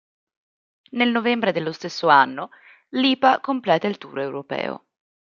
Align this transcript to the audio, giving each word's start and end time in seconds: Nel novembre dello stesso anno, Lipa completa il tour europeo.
Nel 0.93 1.11
novembre 1.11 1.51
dello 1.51 1.71
stesso 1.71 2.07
anno, 2.07 2.49
Lipa 2.89 3.39
completa 3.39 3.85
il 3.87 3.99
tour 3.99 4.17
europeo. 4.19 4.85